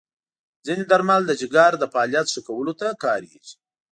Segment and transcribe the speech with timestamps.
[0.65, 3.53] ځینې درمل د جګر د فعالیت ښه کولو ته کارېږي.